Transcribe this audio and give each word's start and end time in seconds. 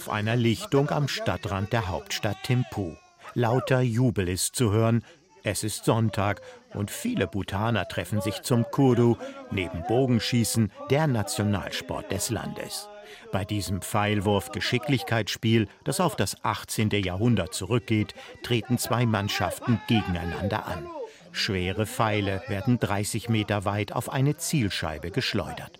Auf 0.00 0.08
einer 0.08 0.34
Lichtung 0.34 0.88
am 0.88 1.08
Stadtrand 1.08 1.74
der 1.74 1.88
Hauptstadt 1.88 2.38
Thimphu. 2.44 2.96
Lauter 3.34 3.82
Jubel 3.82 4.30
ist 4.30 4.56
zu 4.56 4.72
hören. 4.72 5.04
Es 5.42 5.62
ist 5.62 5.84
Sonntag 5.84 6.40
und 6.72 6.90
viele 6.90 7.26
Bhutaner 7.26 7.86
treffen 7.86 8.22
sich 8.22 8.40
zum 8.40 8.64
Kuru, 8.70 9.16
neben 9.50 9.82
Bogenschießen 9.82 10.72
der 10.88 11.06
Nationalsport 11.06 12.10
des 12.10 12.30
Landes. 12.30 12.88
Bei 13.30 13.44
diesem 13.44 13.82
Pfeilwurf-Geschicklichkeitsspiel, 13.82 15.68
das 15.84 16.00
auf 16.00 16.16
das 16.16 16.42
18. 16.46 16.88
Jahrhundert 16.92 17.52
zurückgeht, 17.52 18.14
treten 18.42 18.78
zwei 18.78 19.04
Mannschaften 19.04 19.82
gegeneinander 19.86 20.66
an. 20.66 20.88
Schwere 21.30 21.84
Pfeile 21.84 22.42
werden 22.48 22.78
30 22.78 23.28
Meter 23.28 23.66
weit 23.66 23.92
auf 23.92 24.10
eine 24.10 24.38
Zielscheibe 24.38 25.10
geschleudert. 25.10 25.78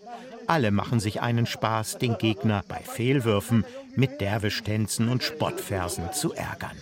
Alle 0.51 0.71
machen 0.71 0.99
sich 0.99 1.21
einen 1.21 1.45
Spaß, 1.45 1.97
den 1.97 2.17
Gegner 2.17 2.61
bei 2.67 2.79
Fehlwürfen 2.79 3.63
mit 3.95 4.19
Derwischtänzen 4.19 5.07
und 5.07 5.23
Spottversen 5.23 6.11
zu 6.11 6.33
ärgern. 6.33 6.75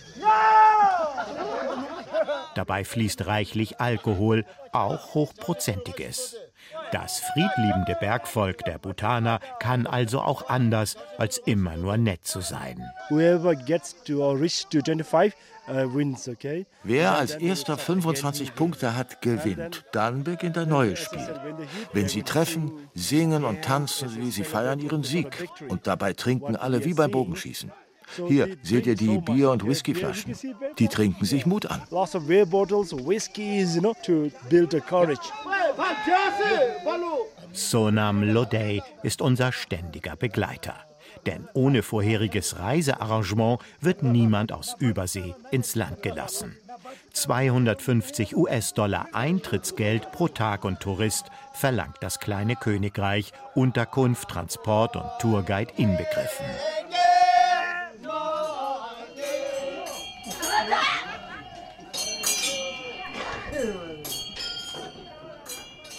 Dabei 2.56 2.84
fließt 2.84 3.26
reichlich 3.26 3.80
Alkohol, 3.80 4.44
auch 4.72 5.14
hochprozentiges. 5.14 6.34
Das 6.92 7.20
friedliebende 7.20 7.96
Bergvolk 8.00 8.64
der 8.64 8.78
Bhutaner 8.78 9.38
kann 9.60 9.86
also 9.86 10.20
auch 10.20 10.48
anders, 10.48 10.96
als 11.18 11.38
immer 11.38 11.76
nur 11.76 11.96
nett 11.96 12.24
zu 12.24 12.40
sein. 12.40 12.82
Whoever 13.10 13.54
gets 13.54 13.94
to 14.04 14.24
or 14.24 14.40
reach 14.40 14.66
to 14.70 14.80
25 14.80 15.34
uh, 15.68 16.64
Wer 16.82 17.16
als 17.16 17.36
erster 17.36 17.78
25 17.78 18.54
Punkte 18.54 18.96
hat, 18.96 19.22
gewinnt. 19.22 19.84
Dann 19.92 20.24
beginnt 20.24 20.58
ein 20.58 20.68
neues 20.68 20.98
Spiel. 20.98 21.28
Wenn 21.92 22.08
sie 22.08 22.22
treffen, 22.22 22.72
singen 22.94 23.44
und 23.44 23.62
tanzen 23.62 24.08
sie, 24.08 24.30
sie 24.30 24.44
feiern 24.44 24.80
ihren 24.80 25.04
Sieg. 25.04 25.48
Und 25.68 25.86
dabei 25.86 26.12
trinken 26.12 26.56
alle 26.56 26.84
wie 26.84 26.94
beim 26.94 27.10
Bogenschießen. 27.12 27.70
Hier 28.26 28.56
seht 28.62 28.86
ihr 28.86 28.96
die 28.96 29.18
Bier- 29.18 29.50
und 29.52 29.64
Whiskyflaschen. 29.64 30.34
Die 30.78 30.88
trinken 30.88 31.24
sich 31.24 31.46
Mut 31.46 31.66
an. 31.66 31.82
Sonam 37.52 38.22
Lodey 38.22 38.82
ist 39.02 39.22
unser 39.22 39.52
ständiger 39.52 40.16
Begleiter. 40.16 40.74
Denn 41.26 41.48
ohne 41.54 41.82
vorheriges 41.82 42.58
Reisearrangement 42.58 43.60
wird 43.80 44.02
niemand 44.02 44.52
aus 44.52 44.76
Übersee 44.78 45.34
ins 45.50 45.74
Land 45.74 46.02
gelassen. 46.02 46.56
250 47.12 48.36
US-Dollar 48.36 49.08
Eintrittsgeld 49.12 50.12
pro 50.12 50.28
Tag 50.28 50.64
und 50.64 50.80
Tourist 50.80 51.26
verlangt 51.52 51.96
das 52.00 52.20
kleine 52.20 52.56
Königreich, 52.56 53.32
Unterkunft, 53.54 54.28
Transport 54.28 54.96
und 54.96 55.10
Tourguide 55.18 55.72
inbegriffen. 55.76 56.46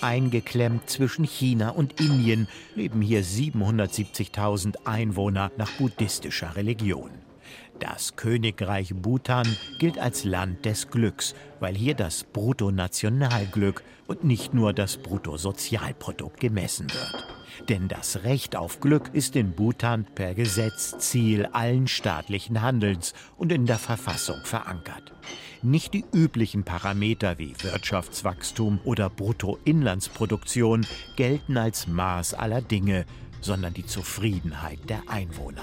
Eingeklemmt 0.02 0.90
zwischen 0.90 1.25
China 1.25 1.70
und 1.70 2.00
Indien 2.00 2.48
leben 2.75 3.02
hier 3.02 3.24
770.000 3.24 4.86
Einwohner 4.86 5.52
nach 5.58 5.72
buddhistischer 5.72 6.56
Religion. 6.56 7.12
Das 7.80 8.16
Königreich 8.16 8.94
Bhutan 8.94 9.48
gilt 9.80 9.98
als 9.98 10.24
Land 10.24 10.66
des 10.66 10.90
Glücks, 10.90 11.34
weil 11.59 11.75
hier 11.75 11.96
das 11.96 12.24
Bruttonationalglück 12.24 13.84
und 14.08 14.24
nicht 14.24 14.53
nur 14.53 14.74
das 14.74 14.98
Bruttosozialprodukt 14.98 16.40
gemessen 16.40 16.88
wird. 16.94 17.25
Denn 17.70 17.88
das 17.88 18.24
Recht 18.24 18.56
auf 18.56 18.80
Glück 18.80 19.09
ist 19.14 19.36
in 19.36 19.54
Bhutan 19.54 20.06
per 20.16 20.34
Gesetz 20.36 20.98
Ziel 21.00 21.48
allen 21.48 21.88
staatlichen 21.88 22.62
Handelns 22.62 23.14
und 23.38 23.52
in 23.52 23.66
der 23.66 23.80
Verfassung 23.80 24.44
verankert. 24.44 25.14
Nicht 25.64 25.94
die 25.94 26.04
üblichen 26.12 26.64
Parameter 26.64 27.38
wie 27.38 27.54
Wirtschaftswachstum 27.62 28.80
oder 28.84 29.12
Bruttoinlandsproduktion 29.12 30.88
gelten 31.16 31.56
als 31.56 31.86
Maß 31.86 32.34
aller 32.34 32.62
Dinge, 32.62 33.06
sondern 33.42 33.72
die 33.72 33.86
Zufriedenheit 33.86 34.80
der 34.90 35.04
Einwohner. 35.06 35.62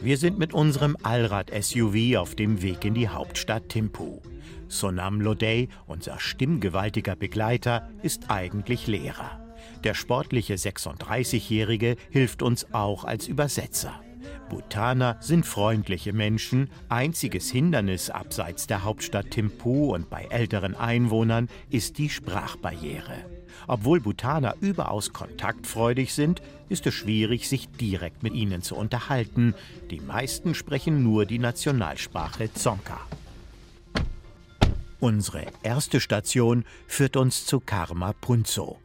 Wir 0.00 0.16
sind 0.16 0.38
mit 0.38 0.54
unserem 0.54 0.96
Allrad-SUV 1.02 2.16
auf 2.18 2.36
dem 2.36 2.62
Weg 2.62 2.84
in 2.84 2.94
die 2.94 3.08
Hauptstadt 3.08 3.68
Thimphu. 3.68 4.20
Sonam 4.72 5.20
Lodey, 5.20 5.68
unser 5.86 6.18
stimmgewaltiger 6.18 7.14
Begleiter, 7.14 7.90
ist 8.02 8.30
eigentlich 8.30 8.86
Lehrer. 8.86 9.38
Der 9.84 9.94
sportliche 9.94 10.54
36-Jährige 10.54 11.96
hilft 12.10 12.42
uns 12.42 12.72
auch 12.72 13.04
als 13.04 13.28
Übersetzer. 13.28 14.00
Bhutaner 14.48 15.16
sind 15.20 15.46
freundliche 15.46 16.12
Menschen. 16.12 16.70
Einziges 16.88 17.50
Hindernis 17.50 18.10
abseits 18.10 18.66
der 18.66 18.82
Hauptstadt 18.82 19.30
Thimphu 19.30 19.94
und 19.94 20.10
bei 20.10 20.24
älteren 20.24 20.74
Einwohnern 20.74 21.48
ist 21.70 21.98
die 21.98 22.08
Sprachbarriere. 22.08 23.26
Obwohl 23.66 24.00
Bhutaner 24.00 24.54
überaus 24.60 25.12
kontaktfreudig 25.12 26.14
sind, 26.14 26.42
ist 26.68 26.86
es 26.86 26.94
schwierig, 26.94 27.48
sich 27.48 27.68
direkt 27.68 28.22
mit 28.22 28.34
ihnen 28.34 28.62
zu 28.62 28.74
unterhalten. 28.76 29.54
Die 29.90 30.00
meisten 30.00 30.54
sprechen 30.54 31.02
nur 31.02 31.26
die 31.26 31.38
Nationalsprache 31.38 32.50
Dzongkha. 32.52 33.00
Unsere 35.02 35.46
erste 35.64 35.98
Station 35.98 36.64
führt 36.86 37.16
uns 37.16 37.44
zu 37.44 37.58
Karma 37.58 38.12
Punzo. 38.12 38.78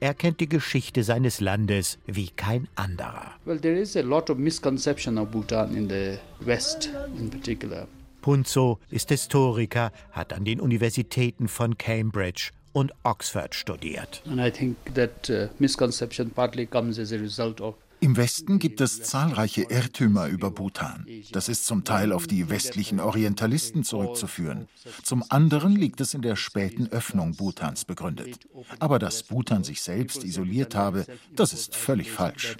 Er 0.00 0.14
kennt 0.14 0.40
die 0.40 0.48
Geschichte 0.48 1.04
seines 1.04 1.40
Landes 1.40 2.00
wie 2.06 2.26
kein 2.30 2.66
anderer. 2.74 3.36
Well, 3.44 3.60
there 3.60 3.78
is 3.78 3.96
a 3.96 4.00
lot 4.00 4.30
of 4.30 4.36
misconception 4.36 5.16
of 5.16 5.30
Bhutan 5.30 5.76
in 5.76 5.88
the 5.88 6.18
West 6.40 6.90
in 7.16 7.30
particular. 7.30 7.86
Punzo 8.20 8.80
ist 8.90 9.10
Historiker, 9.10 9.92
hat 10.10 10.32
an 10.32 10.44
den 10.44 10.60
Universitäten 10.60 11.46
von 11.46 11.78
Cambridge 11.78 12.50
und 12.72 12.92
Oxford 13.04 13.54
studiert. 13.54 14.24
And 14.28 14.40
I 14.40 14.50
think 14.50 14.76
that 14.96 15.30
uh, 15.30 15.46
misconception 15.60 16.30
partly 16.30 16.66
comes 16.66 16.98
as 16.98 17.12
a 17.12 17.16
result 17.16 17.60
of 17.60 17.76
im 18.00 18.16
Westen 18.16 18.58
gibt 18.58 18.80
es 18.80 19.02
zahlreiche 19.02 19.62
Irrtümer 19.62 20.26
über 20.26 20.50
Bhutan. 20.50 21.06
Das 21.32 21.48
ist 21.48 21.66
zum 21.66 21.84
Teil 21.84 22.12
auf 22.12 22.26
die 22.26 22.48
westlichen 22.48 22.98
Orientalisten 22.98 23.84
zurückzuführen. 23.84 24.68
Zum 25.02 25.22
anderen 25.28 25.76
liegt 25.76 26.00
es 26.00 26.14
in 26.14 26.22
der 26.22 26.36
späten 26.36 26.88
Öffnung 26.88 27.36
Bhutans 27.36 27.84
begründet. 27.84 28.38
Aber 28.78 28.98
dass 28.98 29.24
Bhutan 29.24 29.64
sich 29.64 29.82
selbst 29.82 30.24
isoliert 30.24 30.74
habe, 30.74 31.06
das 31.36 31.52
ist 31.52 31.76
völlig 31.76 32.10
falsch. 32.10 32.56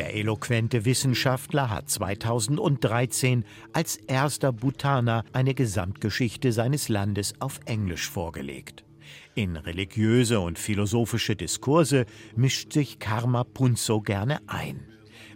Der 0.00 0.14
eloquente 0.14 0.86
Wissenschaftler 0.86 1.68
hat 1.68 1.90
2013 1.90 3.44
als 3.74 3.96
erster 3.96 4.50
Bhutaner 4.50 5.26
eine 5.34 5.52
Gesamtgeschichte 5.52 6.52
seines 6.52 6.88
Landes 6.88 7.34
auf 7.38 7.60
Englisch 7.66 8.08
vorgelegt. 8.08 8.86
In 9.34 9.56
religiöse 9.56 10.40
und 10.40 10.58
philosophische 10.58 11.36
Diskurse 11.36 12.06
mischt 12.34 12.72
sich 12.72 12.98
Karma 12.98 13.44
Punzo 13.44 14.00
gerne 14.00 14.40
ein. 14.46 14.86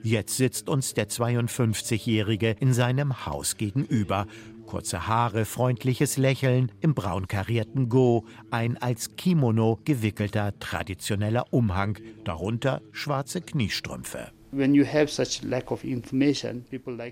Jetzt 0.03 0.39
sitzt 0.39 0.71
uns 0.71 0.95
der 0.95 1.11
52-Jährige 1.11 2.57
in 2.59 2.73
seinem 2.73 3.27
Haus 3.27 3.59
gegenüber. 3.59 4.27
Kurze 4.65 5.07
Haare, 5.07 5.45
freundliches 5.45 6.17
Lächeln, 6.17 6.73
im 6.81 6.95
braun 6.95 7.29
karierten 7.29 7.91
Go, 7.91 8.25
ein 8.51 8.79
als 8.79 9.15
Kimono 9.17 9.79
gewickelter 9.85 10.59
traditioneller 10.59 11.53
Umhang, 11.53 11.99
darunter 12.25 12.81
schwarze 12.93 13.43
Kniestrümpfe. 13.43 14.33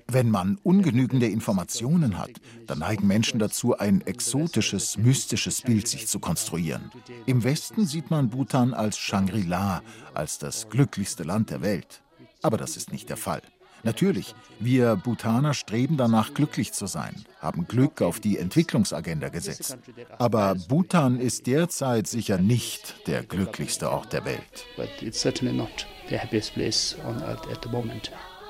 Wenn 0.09 0.31
man 0.31 0.59
ungenügende 0.62 1.27
Informationen 1.27 2.19
hat, 2.19 2.31
dann 2.67 2.79
neigen 2.79 3.06
Menschen 3.06 3.39
dazu, 3.39 3.77
ein 3.77 4.00
exotisches, 4.03 4.97
mystisches 4.97 5.62
Bild 5.62 5.89
sich 5.89 6.06
zu 6.06 6.19
konstruieren. 6.19 6.91
Im 7.27 7.44
Westen 7.44 7.87
sieht 7.87 8.11
man 8.11 8.31
Bhutan 8.31 8.75
als 8.75 8.99
Shangri-La, 8.99 9.83
als 10.15 10.39
das 10.39 10.69
glücklichste 10.69 11.23
Land 11.25 11.50
der 11.50 11.62
Welt. 11.62 12.03
Aber 12.43 12.56
das 12.56 12.77
ist 12.77 12.93
nicht 12.93 13.09
der 13.09 13.17
Fall. 13.17 13.43
Natürlich, 13.85 14.35
wir 14.61 14.95
Bhutaner 14.95 15.55
streben 15.55 15.97
danach, 15.97 16.35
glücklich 16.35 16.73
zu 16.73 16.87
sein, 16.87 17.25
haben 17.41 17.67
Glück 17.67 18.00
auf 18.00 18.21
die 18.21 18.38
Entwicklungsagenda 18.38 19.29
gesetzt. 19.29 19.77
Aber 20.19 20.55
Bhutan 20.69 21.19
ist 21.19 21.49
derzeit 21.49 22.06
sicher 22.06 22.38
nicht 22.38 23.09
der 23.09 23.25
glücklichste 23.25 23.91
Ort 23.91 24.12
der 24.12 24.25
Welt. 24.25 24.67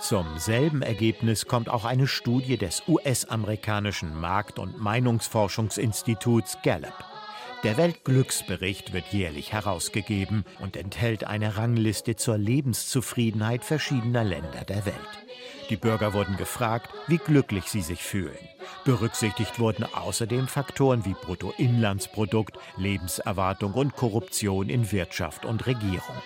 Zum 0.01 0.27
selben 0.39 0.83
Ergebnis 0.83 1.47
kommt 1.47 1.69
auch 1.69 1.85
eine 1.85 2.09
Studie 2.09 2.57
des 2.57 2.83
US-amerikanischen 2.89 4.19
Markt- 4.21 4.59
und 4.59 4.79
Meinungsforschungsinstituts 4.81 6.59
Gallup. 6.65 7.05
Der 7.63 7.77
Weltglücksbericht 7.77 8.93
wird 8.93 9.13
jährlich 9.13 9.53
herausgegeben 9.53 10.45
und 10.59 10.77
enthält 10.77 11.23
eine 11.23 11.57
Rangliste 11.57 12.17
zur 12.17 12.37
Lebenszufriedenheit 12.37 13.63
verschiedener 13.63 14.25
Länder 14.25 14.65
der 14.67 14.85
Welt. 14.85 14.97
Die 15.71 15.77
Bürger 15.77 16.13
wurden 16.13 16.37
gefragt, 16.37 16.91
wie 17.07 17.19
glücklich 17.19 17.67
sie 17.67 17.83
sich 17.83 18.03
fühlen. 18.03 18.37
Berücksichtigt 18.85 19.61
wurden 19.61 19.85
außerdem 19.85 20.49
Faktoren 20.49 21.05
wie 21.05 21.15
Bruttoinlandsprodukt, 21.15 22.59
Lebenserwartung 22.77 23.75
und 23.75 23.95
Korruption 23.95 24.69
in 24.69 24.91
Wirtschaft 24.91 25.45
und 25.45 25.65
Regierung. 25.67 26.21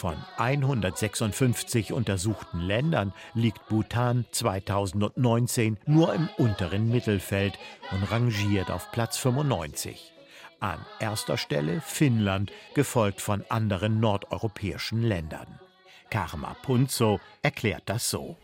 Von 0.00 0.16
156 0.38 1.92
untersuchten 1.92 2.60
Ländern 2.60 3.12
liegt 3.34 3.68
Bhutan 3.68 4.24
2019 4.30 5.76
nur 5.84 6.14
im 6.14 6.30
unteren 6.38 6.90
Mittelfeld 6.90 7.58
und 7.92 8.10
rangiert 8.10 8.70
auf 8.70 8.90
Platz 8.92 9.18
95. 9.18 10.14
An 10.58 10.78
erster 11.00 11.36
Stelle 11.36 11.82
Finnland, 11.82 12.50
gefolgt 12.72 13.20
von 13.20 13.44
anderen 13.50 14.00
nordeuropäischen 14.00 15.02
Ländern. 15.02 15.60
Karma 16.08 16.56
Punzo 16.62 17.20
erklärt 17.42 17.82
das 17.84 18.08
so. 18.08 18.38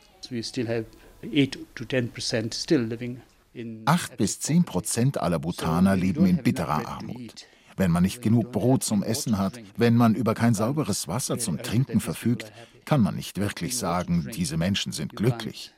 Acht 3.87 4.17
bis 4.19 4.41
zehn 4.41 4.64
Prozent 4.64 5.17
aller 5.17 5.38
Bhutaner 5.38 5.97
leben 5.97 6.26
in 6.26 6.43
bitterer 6.43 6.87
Armut. 6.87 7.47
Wenn 7.76 7.90
man 7.90 8.02
nicht 8.02 8.23
genug 8.23 8.52
Brot 8.52 8.82
zum 8.82 9.02
Essen 9.02 9.38
hat, 9.38 9.61
wenn 9.76 9.96
man 9.96 10.14
über 10.14 10.34
kein 10.34 10.55
sauberes 10.55 11.08
Wasser 11.08 11.38
zum 11.38 11.58
Trinken 11.58 12.00
verfügt, 12.00 12.52
kann 12.84 13.00
man 13.00 13.17
nicht 13.17 13.38
wirklich 13.38 13.76
sagen, 13.76 14.28
diese 14.34 14.56
Menschen 14.56 14.93
sind 14.93 15.14
glücklich. 15.14 15.73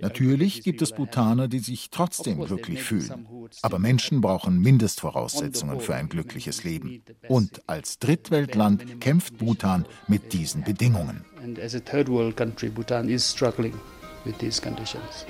Natürlich 0.00 0.62
gibt 0.62 0.82
es 0.82 0.92
Bhutaner, 0.92 1.48
die 1.48 1.58
sich 1.58 1.90
trotzdem 1.90 2.44
glücklich 2.44 2.82
fühlen. 2.82 3.26
Aber 3.62 3.78
Menschen 3.78 4.20
brauchen 4.20 4.60
Mindestvoraussetzungen 4.60 5.80
für 5.80 5.94
ein 5.94 6.08
glückliches 6.08 6.64
Leben. 6.64 7.02
Und 7.28 7.62
als 7.68 7.98
Drittweltland 7.98 9.00
kämpft 9.00 9.38
Bhutan 9.38 9.84
mit 10.06 10.32
diesen 10.32 10.62
Bedingungen. 10.62 11.24
Bhutan 12.74 13.08
is 13.08 13.30
struggling 13.30 13.74
with 14.24 14.36
these 14.38 14.60
conditions. 14.60 15.26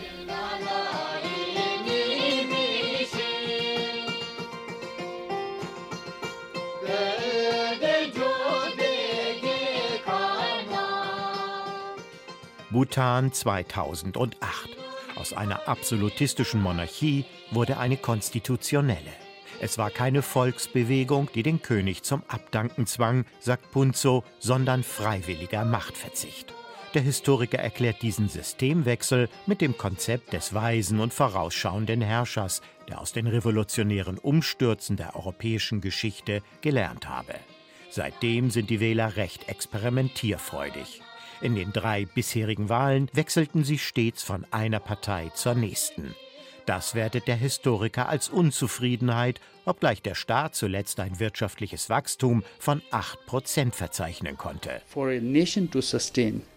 Bhutan 12.75 13.33
2008. 13.33 14.37
Aus 15.15 15.33
einer 15.33 15.69
absolutistischen 15.69 16.61
Monarchie 16.61 17.25
wurde 17.53 17.79
eine 17.79 17.97
konstitutionelle. 17.97 19.13
Es 19.61 19.79
war 19.79 19.91
keine 19.91 20.23
Volksbewegung, 20.23 21.29
die 21.37 21.45
den 21.45 21.63
König 21.63 22.03
zum 22.03 22.25
Abdanken 22.27 22.89
zwang, 22.89 23.27
sagt 23.39 23.71
Punzo, 23.71 24.25
sondern 24.41 24.83
freiwilliger 24.83 25.65
Machtverzicht. 25.65 26.53
Der 26.95 27.03
Historiker 27.03 27.61
erklärt 27.61 28.03
diesen 28.03 28.29
Systemwechsel 28.29 29.29
mit 29.47 29.61
dem 29.61 29.79
Konzept 29.79 30.33
des 30.33 30.53
weisen 30.53 30.99
und 30.99 31.15
vorausschauenden 31.15 32.01
Herrschers, 32.01 32.61
der 32.89 33.01
aus 33.01 33.13
den 33.13 33.29
revolutionären 33.29 34.19
Umstürzen 34.19 34.97
der 34.97 35.15
europäischen 35.15 35.81
Geschichte 35.81 36.43
gelernt 36.61 37.09
habe. 37.09 37.37
Seitdem 37.89 38.51
sind 38.51 38.69
die 38.69 38.81
Wähler 38.81 39.15
recht 39.15 39.49
experimentierfreudig. 39.49 41.03
In 41.41 41.55
den 41.55 41.73
drei 41.73 42.07
bisherigen 42.07 42.69
Wahlen 42.69 43.09
wechselten 43.13 43.65
sie 43.65 43.79
stets 43.79 44.23
von 44.23 44.47
einer 44.51 44.81
Partei 44.81 45.31
zur 45.35 45.55
nächsten. 45.55 46.15
Das 46.67 46.95
wertet 46.95 47.29
der 47.29 47.37
Historiker 47.37 48.09
als 48.09 48.29
Unzufriedenheit, 48.29 49.41
obgleich 49.67 50.01
der 50.01 50.15
Staat 50.15 50.55
zuletzt 50.55 50.99
ein 51.01 51.21
wirtschaftliches 51.21 51.91
Wachstum 51.91 52.43
von 52.59 52.81
8 52.91 53.27
Prozent 53.27 53.75
verzeichnen 53.75 54.39
konnte. 54.39 54.81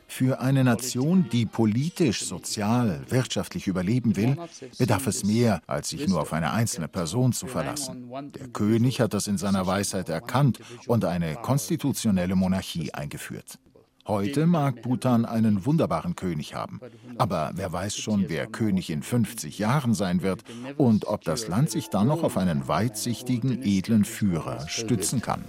Für 0.10 0.40
eine 0.40 0.64
Nation, 0.64 1.28
die 1.30 1.46
politisch, 1.46 2.24
sozial, 2.24 3.02
wirtschaftlich 3.10 3.68
überleben 3.68 4.16
will, 4.16 4.38
bedarf 4.78 5.08
es 5.08 5.26
mehr, 5.26 5.62
als 5.68 5.90
sich 5.90 6.08
nur 6.08 6.22
auf 6.22 6.32
eine 6.32 6.52
einzelne 6.52 6.88
Person 6.88 7.34
zu 7.34 7.48
verlassen. 7.48 8.10
Der 8.34 8.48
König 8.48 9.02
hat 9.02 9.14
das 9.14 9.28
in 9.28 9.38
seiner 9.38 9.68
Weisheit 9.68 10.08
erkannt 10.08 10.62
und 10.88 11.04
eine 11.04 11.36
konstitutionelle 11.36 12.36
Monarchie 12.36 12.94
eingeführt. 12.94 13.60
Heute 14.08 14.46
mag 14.48 14.82
Bhutan 14.84 15.26
einen 15.26 15.66
wunderbaren 15.66 16.16
König 16.16 16.56
haben. 16.56 16.80
Aber 17.18 17.52
wer 17.56 17.74
weiß 17.74 17.98
schon, 17.98 18.30
wer 18.30 18.48
König 18.48 18.90
in 18.90 19.04
50 19.04 19.60
Jahren 19.60 19.94
sein 19.94 20.22
wird 20.22 20.46
und 20.78 21.08
ob 21.08 21.26
das 21.26 21.50
Land 21.50 21.72
sich 21.72 21.90
dann 21.90 22.08
noch 22.08 22.24
auf 22.24 22.38
einen 22.38 22.70
weitsichtigen, 22.70 23.62
edlen 23.64 24.06
Führer 24.06 24.66
stützen 24.70 25.22
kann. 25.22 25.44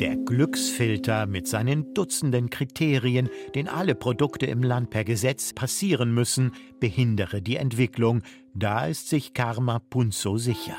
Der 0.00 0.16
Glücksfilter 0.16 1.26
mit 1.26 1.46
seinen 1.46 1.92
Dutzenden 1.92 2.48
Kriterien, 2.48 3.28
den 3.54 3.68
alle 3.68 3.94
Produkte 3.94 4.46
im 4.46 4.62
Land 4.62 4.88
per 4.88 5.04
Gesetz 5.04 5.52
passieren 5.52 6.14
müssen, 6.14 6.52
behindere 6.80 7.42
die 7.42 7.56
Entwicklung. 7.56 8.22
Da 8.54 8.86
ist 8.86 9.10
sich 9.10 9.34
Karma 9.34 9.78
Punzo 9.78 10.38
sicher. 10.38 10.76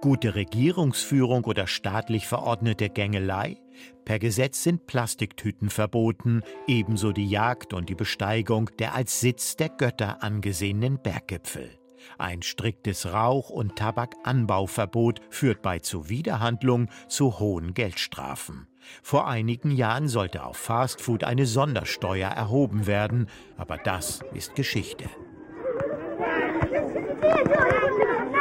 Gute 0.00 0.34
Regierungsführung 0.34 1.44
oder 1.44 1.66
staatlich 1.66 2.26
verordnete 2.26 2.88
Gängelei? 2.88 3.58
Per 4.04 4.18
Gesetz 4.18 4.62
sind 4.62 4.86
Plastiktüten 4.86 5.70
verboten, 5.70 6.42
ebenso 6.66 7.12
die 7.12 7.28
Jagd 7.28 7.72
und 7.72 7.88
die 7.88 7.94
Besteigung 7.94 8.70
der 8.78 8.94
als 8.94 9.20
Sitz 9.20 9.56
der 9.56 9.68
Götter 9.68 10.22
angesehenen 10.22 10.98
Berggipfel. 11.02 11.70
Ein 12.18 12.42
striktes 12.42 13.12
Rauch- 13.12 13.50
und 13.50 13.76
Tabakanbauverbot 13.76 15.20
führt 15.30 15.62
bei 15.62 15.78
Zuwiderhandlung 15.78 16.88
zu 17.08 17.38
hohen 17.38 17.74
Geldstrafen. 17.74 18.66
Vor 19.02 19.28
einigen 19.28 19.70
Jahren 19.70 20.08
sollte 20.08 20.44
auf 20.44 20.56
Fastfood 20.56 21.24
eine 21.24 21.46
Sondersteuer 21.46 22.30
erhoben 22.30 22.86
werden, 22.86 23.28
aber 23.56 23.76
das 23.76 24.20
ist 24.32 24.54
Geschichte. 24.54 25.04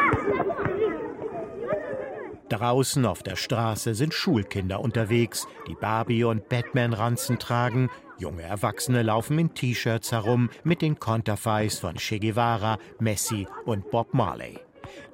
Draußen 2.50 3.06
auf 3.06 3.24
der 3.24 3.36
Straße 3.36 3.94
sind 3.96 4.13
Schulkinder 4.13 4.82
unterwegs, 4.82 5.48
die 5.68 5.75
Barbie- 5.75 6.24
und 6.24 6.50
Batman-Ranzen 6.50 7.39
tragen. 7.39 7.89
Junge 8.18 8.41
Erwachsene 8.41 9.03
laufen 9.03 9.39
in 9.39 9.53
T-Shirts 9.53 10.12
herum 10.12 10.50
mit 10.63 10.82
den 10.82 11.00
Konterfeis 11.00 11.79
von 11.79 11.96
Che 11.96 12.20
Guevara, 12.20 12.77
Messi 13.00 13.48
und 13.65 13.89
Bob 13.91 14.13
Marley. 14.13 14.60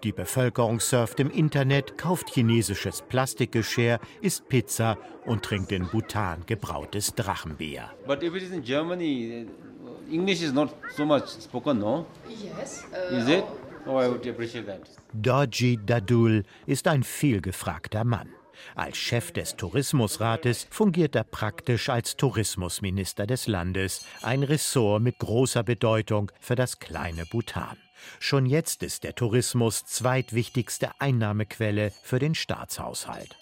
Die 0.04 0.14
Bevölkerung 0.14 0.80
surft 0.80 1.20
im 1.20 1.30
Internet, 1.30 1.98
kauft 1.98 2.30
chinesisches 2.30 3.02
Plastikgeschirr, 3.02 4.00
isst 4.22 4.48
Pizza 4.48 4.98
und 5.26 5.44
trinkt 5.44 5.72
in 5.72 5.88
Bhutan 5.88 6.44
gebrautes 6.46 7.14
Drachenbier. 7.14 7.92
But 8.08 8.24
if 8.24 8.34
it 8.36 8.44
is 8.44 8.52
in 8.52 8.64
Germany, 8.64 9.48
English 10.10 10.42
is 10.42 10.54
not 10.54 10.70
so 10.96 11.06
much 11.06 11.28
spoken, 11.28 11.80
no? 11.80 12.06
Yes. 12.30 12.86
Uh, 12.92 13.16
is 13.16 13.28
it? 13.28 13.44
Oh, 13.88 13.98
I 13.98 14.08
would 14.08 14.26
appreciate 14.28 14.66
that. 14.66 14.82
Dorji 15.14 15.78
Dadul 15.78 16.44
ist 16.66 16.88
ein 16.88 17.04
vielgefragter 17.04 18.04
Mann. 18.04 18.30
Als 18.74 18.98
Chef 18.98 19.32
des 19.32 19.56
Tourismusrates 19.56 20.68
fungiert 20.72 21.16
er 21.16 21.24
praktisch 21.24 21.90
als 21.90 22.16
Tourismusminister 22.16 23.28
des 23.28 23.48
Landes, 23.48 24.06
ein 24.22 24.44
Ressort 24.44 25.02
mit 25.02 25.20
großer 25.20 25.64
Bedeutung 25.64 26.32
für 26.40 26.56
das 26.56 26.80
kleine 26.80 27.26
Bhutan. 27.26 27.78
Schon 28.20 28.46
jetzt 28.46 28.84
ist 28.84 29.04
der 29.04 29.16
Tourismus 29.16 29.86
zweitwichtigste 29.86 30.90
Einnahmequelle 31.00 31.92
für 32.04 32.20
den 32.20 32.36
Staatshaushalt. 32.36 33.36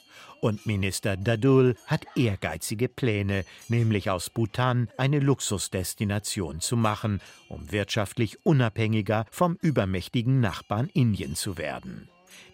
Und 0.43 0.65
Minister 0.65 1.15
Dadul 1.15 1.77
hat 1.87 2.05
ehrgeizige 2.17 2.89
Pläne, 2.89 3.45
nämlich 3.69 4.09
aus 4.09 4.29
Bhutan 4.29 4.89
eine 4.97 5.21
Luxusdestination 5.21 6.59
zu 6.59 6.75
machen, 6.75 7.21
um 7.47 7.71
wirtschaftlich 7.71 8.45
unabhängiger 8.45 9.25
vom 9.31 9.57
übermächtigen 9.61 10.41
Nachbarn 10.41 10.89
Indien 10.93 11.35
zu 11.35 11.57
werden. 11.57 12.09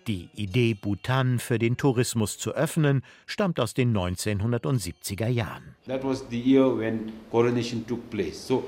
Die 0.05 0.29
Idee, 0.35 0.75
Bhutan 0.75 1.39
für 1.39 1.57
den 1.57 1.77
Tourismus 1.77 2.37
zu 2.37 2.51
öffnen, 2.53 3.01
stammt 3.25 3.59
aus 3.59 3.73
den 3.73 3.91
1970er 3.97 5.27
Jahren. 5.27 5.75
That 5.87 6.03
was 6.03 6.23
the 6.29 6.39
year 6.39 6.77
when 6.77 7.11
coronation 7.31 7.87
took 7.87 8.07
place. 8.11 8.45
So 8.45 8.65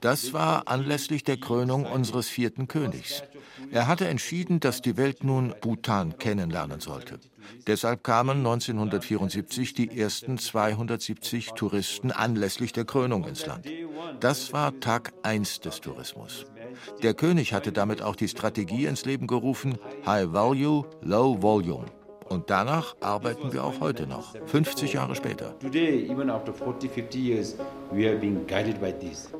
das 0.00 0.32
war 0.34 0.68
anlässlich 0.68 1.24
der 1.24 1.36
Krönung 1.38 1.86
unseres 1.86 2.28
vierten 2.28 2.68
Königs. 2.68 3.22
Er 3.70 3.86
hatte 3.86 4.06
entschieden, 4.06 4.60
dass 4.60 4.82
die 4.82 4.96
Welt 4.98 5.24
nun 5.24 5.54
Bhutan 5.62 6.18
kennenlernen 6.18 6.80
sollte. 6.80 7.18
Deshalb 7.66 8.04
kamen 8.04 8.38
1974 8.38 9.72
die 9.72 9.98
ersten 9.98 10.36
270 10.38 11.52
Touristen 11.52 12.12
anlässlich 12.12 12.72
der 12.72 12.84
Krönung 12.84 13.24
ins 13.24 13.46
Land. 13.46 13.66
Das 14.20 14.52
war 14.52 14.78
Tag 14.80 15.12
1 15.22 15.60
des 15.60 15.80
Tourismus. 15.80 16.44
Der 17.02 17.14
König 17.14 17.54
hatte 17.54 17.72
damit 17.72 18.02
auch 18.02 18.16
die 18.16 18.28
Strategie 18.28 18.84
ins 18.86 19.04
Leben 19.06 19.26
gerufen, 19.26 19.78
High 20.04 20.32
Value, 20.32 20.84
Low 21.00 21.40
Volume. 21.40 21.86
Und 22.28 22.50
danach 22.50 22.96
arbeiten 23.00 23.52
wir 23.52 23.64
auch 23.64 23.80
heute 23.80 24.06
noch, 24.06 24.34
50 24.46 24.94
Jahre 24.94 25.14
später. 25.14 25.58
Today, 25.58 26.10
even 26.10 26.30
after 26.30 26.52
40, 26.52 26.90
50 26.90 27.18
years, 27.18 27.56
we 27.92 28.08
are 28.08 28.16
being 28.16 28.46
guided 28.46 28.80
by 28.80 28.92
this. 28.92 29.30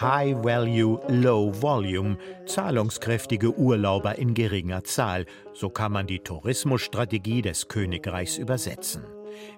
High 0.00 0.36
Value, 0.44 1.00
Low 1.08 1.50
Volume, 1.60 2.18
zahlungskräftige 2.46 3.58
Urlauber 3.58 4.16
in 4.16 4.32
geringer 4.34 4.84
Zahl, 4.84 5.26
so 5.52 5.70
kann 5.70 5.90
man 5.90 6.06
die 6.06 6.20
Tourismusstrategie 6.20 7.42
des 7.42 7.66
Königreichs 7.66 8.38
übersetzen. 8.38 9.02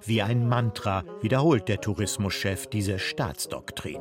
Wie 0.04 0.22
ein 0.22 0.48
Mantra 0.48 1.04
wiederholt 1.20 1.68
der 1.68 1.80
Tourismuschef 1.80 2.66
diese 2.66 2.98
Staatsdoktrin. 2.98 4.00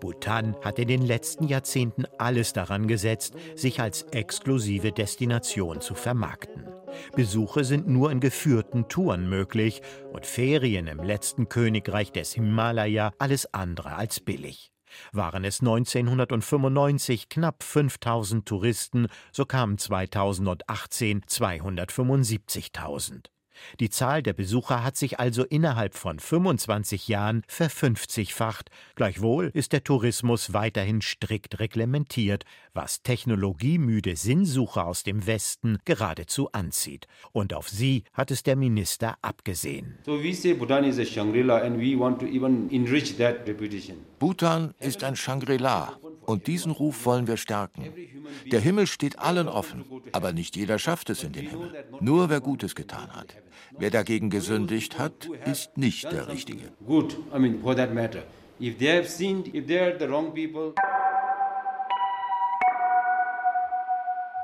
Bhutan 0.00 0.56
hat 0.62 0.78
in 0.78 0.88
den 0.88 1.02
letzten 1.02 1.46
Jahrzehnten 1.46 2.04
alles 2.18 2.52
daran 2.52 2.88
gesetzt, 2.88 3.34
sich 3.54 3.80
als 3.80 4.02
exklusive 4.10 4.92
Destination 4.92 5.80
zu 5.80 5.94
vermarkten. 5.94 6.66
Besuche 7.14 7.64
sind 7.64 7.88
nur 7.88 8.10
in 8.10 8.20
geführten 8.20 8.88
Touren 8.88 9.28
möglich 9.28 9.82
und 10.12 10.26
Ferien 10.26 10.86
im 10.86 10.98
letzten 10.98 11.48
Königreich 11.48 12.12
des 12.12 12.32
Himalaya 12.32 13.12
alles 13.18 13.52
andere 13.54 13.94
als 13.94 14.20
billig. 14.20 14.72
Waren 15.12 15.44
es 15.44 15.60
1995 15.60 17.28
knapp 17.28 17.62
5000 17.62 18.46
Touristen, 18.46 19.08
so 19.32 19.44
kamen 19.44 19.78
2018 19.78 21.22
275.000. 21.22 23.26
Die 23.80 23.90
Zahl 23.90 24.22
der 24.22 24.32
Besucher 24.32 24.84
hat 24.84 24.96
sich 24.96 25.18
also 25.20 25.44
innerhalb 25.44 25.94
von 25.94 26.18
25 26.18 27.08
Jahren 27.08 27.42
verfünfzigfacht. 27.46 28.70
Gleichwohl 28.94 29.50
ist 29.54 29.72
der 29.72 29.84
Tourismus 29.84 30.52
weiterhin 30.52 31.02
strikt 31.02 31.60
reglementiert, 31.60 32.44
was 32.74 33.02
technologiemüde 33.02 34.16
Sinnsucher 34.16 34.86
aus 34.86 35.02
dem 35.02 35.26
Westen 35.26 35.78
geradezu 35.84 36.52
anzieht. 36.52 37.06
Und 37.32 37.54
auf 37.54 37.68
sie 37.68 38.04
hat 38.12 38.30
es 38.30 38.42
der 38.42 38.56
Minister 38.56 39.16
abgesehen. 39.22 39.98
So 40.04 40.22
we 40.22 40.34
say 40.34 40.54
Bhutan 40.54 40.84
is 40.84 40.98
a 40.98 41.04
Shangri-La 41.04 41.58
and 41.58 41.78
we 41.78 41.98
want 41.98 42.20
to 42.20 42.26
even 42.26 42.70
enrich 42.70 43.16
that 43.16 43.46
reputation. 43.46 43.98
Bhutan 44.18 44.74
ist 44.80 45.04
ein 45.04 45.16
Shangri-La 45.16 45.98
und 46.28 46.46
diesen 46.46 46.72
Ruf 46.72 47.06
wollen 47.06 47.26
wir 47.26 47.38
stärken. 47.38 47.90
Der 48.52 48.60
Himmel 48.60 48.86
steht 48.86 49.18
allen 49.18 49.48
offen, 49.48 49.84
aber 50.12 50.32
nicht 50.34 50.56
jeder 50.56 50.78
schafft 50.78 51.08
es 51.08 51.24
in 51.24 51.32
den 51.32 51.46
Himmel. 51.48 51.84
Nur 52.00 52.28
wer 52.28 52.40
Gutes 52.40 52.74
getan 52.74 53.08
hat. 53.14 53.34
Wer 53.78 53.90
dagegen 53.90 54.28
gesündigt 54.28 54.98
hat, 54.98 55.30
ist 55.46 55.78
nicht 55.78 56.04
der 56.12 56.28
Richtige. 56.28 56.70
Good, 56.86 57.16
I 57.34 57.38
mean, 57.38 57.62
for 57.62 57.74
that 57.74 57.94
matter. 57.94 58.24
If 58.60 58.76
they 58.76 58.94
have 58.94 59.08
sinned, 59.08 59.54
if 59.54 59.66
they 59.66 59.78
are 59.78 59.96
the 59.98 60.06
wrong 60.06 60.34
people. 60.34 60.74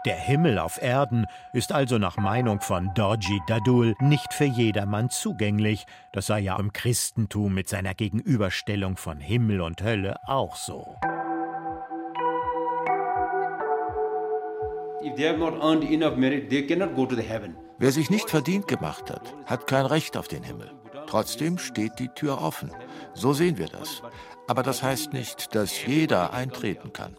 Der 0.07 0.17
Himmel 0.17 0.59
auf 0.59 0.81
Erden 0.83 1.27
ist 1.55 1.73
also 1.73 1.99
nach 1.99 2.17
Meinung 2.17 2.61
von 2.61 2.91
Dorji 2.95 3.41
Dadul 3.47 3.95
nicht 4.01 4.35
für 4.35 4.45
jedermann 4.45 5.09
zugänglich. 5.11 5.87
Das 6.13 6.27
sei 6.27 6.41
ja 6.41 6.59
im 6.59 6.73
Christentum 6.73 7.55
mit 7.55 7.69
seiner 7.69 7.95
Gegenüberstellung 7.95 8.97
von 8.99 9.19
Himmel 9.19 9.63
und 9.63 9.83
Hölle 9.83 10.17
auch 10.27 10.57
so. 10.57 10.97
Wer 17.79 17.93
sich 17.93 18.09
nicht 18.09 18.31
verdient 18.31 18.69
gemacht 18.69 19.11
hat, 19.11 19.35
hat 19.45 19.67
kein 19.67 19.85
Recht 19.87 20.17
auf 20.17 20.29
den 20.29 20.43
Himmel. 20.43 20.71
Trotzdem 21.07 21.59
steht 21.59 21.99
die 21.99 22.09
Tür 22.09 22.41
offen. 22.41 22.71
So 23.13 23.33
sehen 23.33 23.59
wir 23.59 23.67
das. 23.67 24.03
Aber 24.47 24.63
das 24.63 24.83
heißt 24.83 25.13
nicht, 25.13 25.55
dass 25.55 25.85
jeder 25.85 26.33
eintreten 26.33 26.93
kann. 26.93 27.17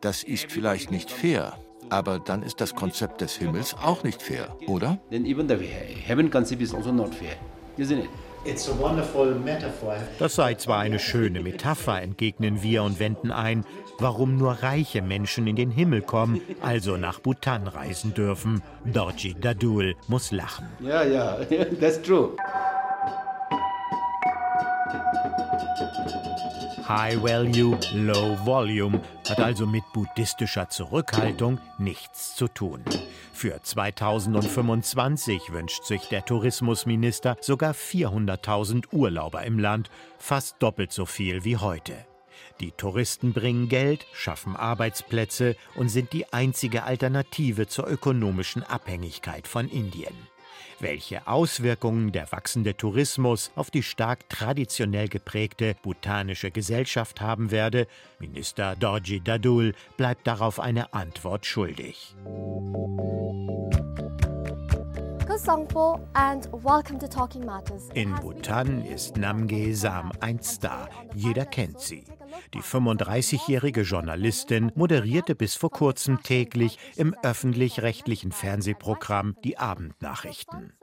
Das 0.00 0.22
ist 0.22 0.52
vielleicht 0.52 0.90
nicht 0.90 1.10
fair, 1.10 1.54
aber 1.90 2.18
dann 2.18 2.42
ist 2.42 2.60
das 2.60 2.74
Konzept 2.74 3.20
des 3.20 3.36
Himmels 3.36 3.74
auch 3.74 4.04
nicht 4.04 4.22
fair, 4.22 4.56
oder? 4.66 4.98
Das 10.18 10.34
sei 10.34 10.54
zwar 10.54 10.78
eine 10.80 10.98
schöne 10.98 11.40
Metapher, 11.40 12.02
entgegnen 12.02 12.62
wir 12.62 12.82
und 12.82 12.98
wenden 12.98 13.30
ein, 13.30 13.64
warum 13.98 14.36
nur 14.36 14.52
reiche 14.62 15.02
Menschen 15.02 15.46
in 15.46 15.56
den 15.56 15.70
Himmel 15.70 16.02
kommen, 16.02 16.40
also 16.60 16.96
nach 16.96 17.20
Bhutan 17.20 17.66
reisen 17.66 18.14
dürfen. 18.14 18.62
Dorji 18.84 19.34
Dadul 19.40 19.94
muss 20.08 20.30
lachen. 20.30 20.66
Ja, 20.80 21.02
ja, 21.04 21.38
that's 21.80 22.00
true. 22.02 22.36
High 26.96 27.20
Value, 27.24 27.76
Low 27.92 28.38
Volume 28.44 29.00
hat 29.28 29.40
also 29.40 29.66
mit 29.66 29.82
buddhistischer 29.92 30.68
Zurückhaltung 30.68 31.58
nichts 31.76 32.36
zu 32.36 32.46
tun. 32.46 32.84
Für 33.32 33.60
2025 33.60 35.50
wünscht 35.50 35.82
sich 35.82 36.02
der 36.02 36.24
Tourismusminister 36.24 37.36
sogar 37.40 37.72
400.000 37.72 38.92
Urlauber 38.92 39.42
im 39.42 39.58
Land, 39.58 39.90
fast 40.18 40.62
doppelt 40.62 40.92
so 40.92 41.04
viel 41.04 41.44
wie 41.44 41.56
heute. 41.56 41.94
Die 42.60 42.70
Touristen 42.70 43.32
bringen 43.32 43.68
Geld, 43.68 44.06
schaffen 44.12 44.54
Arbeitsplätze 44.54 45.56
und 45.74 45.88
sind 45.88 46.12
die 46.12 46.32
einzige 46.32 46.84
Alternative 46.84 47.66
zur 47.66 47.88
ökonomischen 47.88 48.62
Abhängigkeit 48.62 49.48
von 49.48 49.68
Indien. 49.68 50.14
Welche 50.84 51.26
Auswirkungen 51.26 52.12
der 52.12 52.30
wachsende 52.30 52.76
Tourismus 52.76 53.50
auf 53.56 53.70
die 53.70 53.82
stark 53.82 54.28
traditionell 54.28 55.08
geprägte 55.08 55.76
bhutanische 55.82 56.50
Gesellschaft 56.50 57.22
haben 57.22 57.50
werde, 57.50 57.86
Minister 58.18 58.76
Dorji 58.76 59.22
Dadul 59.24 59.72
bleibt 59.96 60.26
darauf 60.26 60.60
eine 60.60 60.92
Antwort 60.92 61.46
schuldig. 61.46 62.14
In 67.94 68.14
Bhutan 68.16 68.84
ist 68.84 69.16
Namge 69.16 69.74
Sam 69.74 70.12
ein 70.20 70.42
Star. 70.42 70.90
Jeder 71.14 71.46
kennt 71.46 71.80
sie. 71.80 72.04
Die 72.52 72.60
35-jährige 72.60 73.82
Journalistin 73.82 74.70
moderierte 74.74 75.34
bis 75.34 75.54
vor 75.54 75.70
kurzem 75.70 76.22
täglich 76.22 76.78
im 76.96 77.14
öffentlich-rechtlichen 77.22 78.32
Fernsehprogramm 78.32 79.34
die 79.44 79.56
Abendnachrichten. 79.56 80.74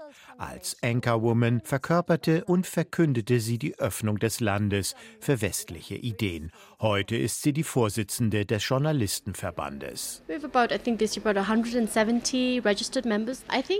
Als 0.41 0.75
Anchorwoman 0.81 1.61
verkörperte 1.61 2.45
und 2.45 2.65
verkündete 2.65 3.39
sie 3.39 3.59
die 3.59 3.77
Öffnung 3.77 4.17
des 4.17 4.39
Landes 4.39 4.95
für 5.19 5.39
westliche 5.39 5.93
Ideen. 5.93 6.51
Heute 6.79 7.15
ist 7.15 7.43
sie 7.43 7.53
die 7.53 7.61
Vorsitzende 7.61 8.43
des 8.43 8.67
Journalistenverbandes. 8.67 10.23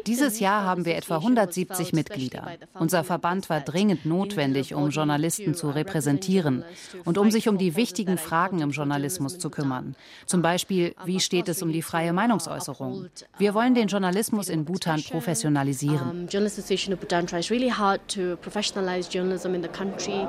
Dieses 0.06 0.40
Jahr 0.40 0.64
haben 0.64 0.86
wir 0.86 0.96
etwa 0.96 1.16
170 1.16 1.94
Mitglieder. 1.94 2.52
Unser 2.76 3.04
Verband 3.04 3.50
war 3.50 3.62
dringend 3.62 4.06
notwendig, 4.06 4.76
um 4.76 4.92
Journalisten 4.92 5.56
zu 5.56 5.72
repräsentieren 5.72 6.64
und 7.06 7.18
um 7.18 7.32
sich 7.32 7.50
um 7.50 7.58
die 7.58 7.76
wichtigen 7.76 8.20
Fragen 8.20 8.62
im 8.62 8.70
Journalismus 8.70 9.40
zu 9.40 9.50
kümmern. 9.50 9.96
Zum 10.28 10.44
Beispiel, 10.44 10.94
wie 11.06 11.22
steht 11.22 11.50
es 11.50 11.64
um 11.64 11.72
die 11.72 11.82
freie 11.82 12.14
Meinungsäußerung? 12.14 13.08
Wir 13.40 13.56
wollen 13.56 13.74
den 13.74 13.88
Journalismus 13.88 14.48
in 14.48 14.64
Bhutan 14.64 15.02
professionalisieren. 15.02 16.28
Association 16.52 16.92
of 16.94 17.00
Bhutan 17.00 17.26
tries 17.26 17.50
really 17.50 17.70
hard 17.70 18.06
to 18.10 18.36
professionalize 18.38 19.10
journalism 19.10 19.56
in 19.56 19.62
the 19.62 19.70
country. 19.70 20.28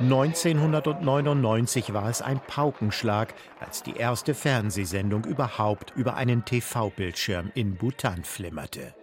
1999 0.00 1.94
war 1.94 2.10
es 2.10 2.20
ein 2.20 2.40
Paukenschlag, 2.46 3.34
als 3.60 3.82
die 3.84 3.96
erste 3.96 4.34
Fernsehsendung 4.34 5.24
überhaupt 5.24 5.92
über 5.96 6.16
einen 6.16 6.44
TV-Bildschirm 6.44 7.52
in 7.54 7.76
Bhutan 7.76 8.24
flimmerte. 8.24 8.94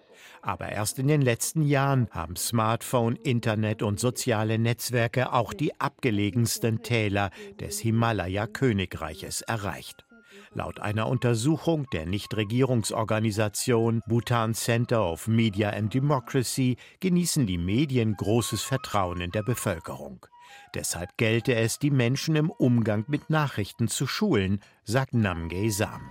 Aber 0.41 0.69
erst 0.69 0.99
in 0.99 1.07
den 1.07 1.21
letzten 1.21 1.63
Jahren 1.63 2.07
haben 2.11 2.35
Smartphone, 2.35 3.15
Internet 3.15 3.81
und 3.81 3.99
soziale 3.99 4.59
Netzwerke 4.59 5.31
auch 5.33 5.53
die 5.53 5.79
abgelegensten 5.79 6.83
Täler 6.83 7.31
des 7.59 7.79
Himalaya-Königreiches 7.79 9.41
erreicht. 9.41 10.05
Laut 10.53 10.79
einer 10.79 11.07
Untersuchung 11.07 11.85
der 11.91 12.07
Nichtregierungsorganisation 12.07 14.01
Bhutan 14.07 14.55
Center 14.55 15.05
of 15.05 15.27
Media 15.27 15.69
and 15.69 15.93
Democracy 15.93 16.77
genießen 16.99 17.45
die 17.45 17.59
Medien 17.59 18.15
großes 18.15 18.63
Vertrauen 18.63 19.21
in 19.21 19.31
der 19.31 19.43
Bevölkerung. 19.43 20.25
Deshalb 20.73 21.17
gelte 21.17 21.53
es, 21.53 21.77
die 21.77 21.91
Menschen 21.91 22.35
im 22.35 22.49
Umgang 22.49 23.05
mit 23.07 23.29
Nachrichten 23.29 23.87
zu 23.87 24.07
schulen, 24.07 24.61
sagt 24.83 25.13
Namgay 25.13 25.69
Sam. 25.69 26.01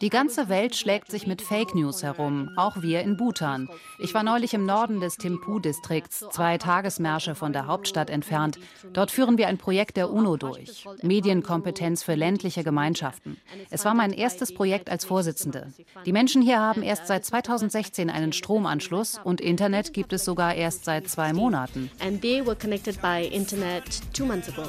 Die 0.00 0.10
ganze 0.10 0.48
Welt 0.48 0.76
schlägt 0.76 1.10
sich 1.10 1.26
mit 1.26 1.42
Fake 1.42 1.74
News 1.74 2.02
herum, 2.02 2.50
auch 2.56 2.82
wir 2.82 3.00
in 3.02 3.16
Bhutan. 3.16 3.68
Ich 3.98 4.14
war 4.14 4.22
neulich 4.22 4.52
im 4.54 4.66
Norden 4.66 5.00
des 5.00 5.16
Thimphu-Distrikts, 5.16 6.26
zwei 6.30 6.58
Tagesmärsche 6.58 7.34
von 7.34 7.52
der 7.52 7.66
Hauptstadt 7.66 8.10
entfernt. 8.10 8.58
Dort 8.92 9.10
führen 9.10 9.38
wir 9.38 9.48
ein 9.48 9.58
Projekt 9.58 9.96
der 9.96 10.10
UNO 10.10 10.36
durch, 10.36 10.86
Medienkompetenz 11.02 12.02
für 12.02 12.14
ländliche 12.14 12.64
Gemeinschaften. 12.64 13.36
Es 13.70 13.84
war 13.84 13.94
mein 13.94 14.12
erstes 14.12 14.52
Projekt 14.52 14.90
als 14.90 15.04
Vorsitzende. 15.04 15.72
Die 16.06 16.12
Menschen 16.12 16.42
hier 16.42 16.58
haben 16.58 16.82
erst 16.82 17.06
seit 17.06 17.24
2016 17.24 18.10
einen 18.10 18.32
Stromanschluss 18.32 19.20
und 19.22 19.40
Internet 19.40 19.92
gibt 19.92 20.12
es 20.12 20.24
sogar 20.24 20.54
erst 20.54 20.84
seit 20.84 21.08
zwei 21.08 21.32
Monaten. 21.32 21.90
And 22.00 22.20
they 22.20 22.44
were 22.44 22.56
connected 22.56 23.00
by 23.00 23.28
internet 23.30 24.00
two 24.12 24.26
months 24.26 24.48
ago. 24.48 24.68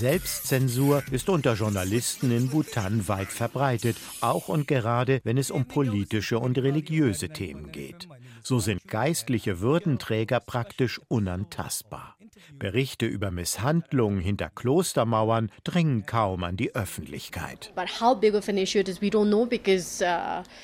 Selbstzensur 0.00 1.02
ist 1.10 1.28
unter 1.28 1.52
Journalisten 1.52 2.30
in 2.34 2.48
Bhutan 2.48 3.06
weit 3.06 3.28
verbreitet, 3.28 3.98
auch 4.22 4.48
und 4.48 4.66
gerade 4.66 5.20
wenn 5.24 5.36
es 5.36 5.50
um 5.50 5.66
politische 5.66 6.38
und 6.38 6.56
religiöse 6.56 7.28
Themen 7.28 7.70
geht. 7.70 8.08
So 8.42 8.60
sind 8.60 8.88
geistliche 8.88 9.60
Würdenträger 9.60 10.40
praktisch 10.40 11.02
unantastbar. 11.08 12.16
Berichte 12.58 13.06
über 13.06 13.30
Misshandlungen 13.30 14.20
hinter 14.20 14.50
Klostermauern 14.50 15.50
dringen 15.64 16.06
kaum 16.06 16.44
an 16.44 16.56
die 16.56 16.74
Öffentlichkeit. 16.74 17.72
Uh, 17.76 17.82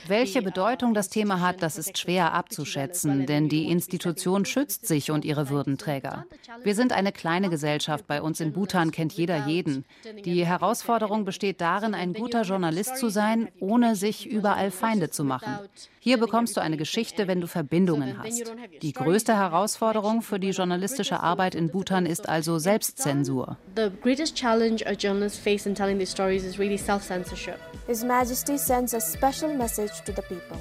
Welche 0.09 0.43
Bedeutung 0.43 0.95
das 0.95 1.09
Thema 1.09 1.41
hat, 1.41 1.63
das 1.63 1.79
ist 1.79 1.99
schwer 1.99 2.33
abzuschätzen, 2.33 3.27
denn 3.27 3.49
die 3.49 3.71
Institution 3.71 4.45
schützt 4.45 4.87
sich 4.87 5.11
und 5.11 5.25
ihre 5.25 5.49
Würdenträger. 5.49 6.27
Wir 6.63 6.75
sind 6.75 6.93
eine 6.93 7.13
kleine 7.13 7.51
Gesellschaft, 7.51 8.07
bei 8.07 8.21
uns 8.23 8.41
in 8.41 8.53
Bhutan 8.53 8.91
kennt 8.91 9.13
jeder 9.13 9.47
jeden. 9.47 9.85
Die 10.25 10.45
Herausforderung 10.47 11.25
besteht 11.25 11.61
darin, 11.61 11.95
ein 11.95 12.13
guter 12.13 12.43
Journalist 12.43 12.97
zu 12.99 13.09
sein, 13.09 13.49
ohne 13.61 13.97
sich 13.97 14.27
überall 14.27 14.71
Feinde 14.71 15.11
zu 15.11 15.25
machen. 15.25 15.59
Hier 16.07 16.19
bekommst 16.19 16.57
du 16.57 16.61
eine 16.61 16.77
Geschichte, 16.77 17.27
wenn 17.27 17.41
du 17.41 17.49
Verbindungen 17.49 18.19
hast. 18.23 18.53
Die 18.81 18.93
größte 18.93 19.35
Herausforderung 19.35 20.23
für 20.23 20.39
die 20.39 20.51
journalistische 20.51 21.19
Arbeit 21.19 21.57
in 21.57 21.66
Bhutan 21.71 22.07
ist 22.07 22.29
also 22.29 22.59
Selbstzensur. 22.59 23.57
The 23.75 23.91
greatest 24.03 24.37
challenge 24.37 24.85
a 24.87 24.93
journalist 24.93 25.39
face 25.39 25.67
in 25.67 25.75
telling 25.75 25.99
these 25.99 26.11
stories 26.11 26.45
is 26.45 26.59
really 26.59 26.79
self-censorship. 26.79 27.59
His 27.87 28.05
Majesty 28.05 28.59
sends 28.59 28.95
a 28.95 29.01
special 29.01 29.57
message 29.57 30.03
to 30.05 30.13
the 30.13 30.23
people. 30.23 30.59